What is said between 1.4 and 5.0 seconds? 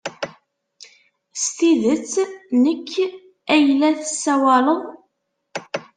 S tidet-nnek ay la tessawaleḍ?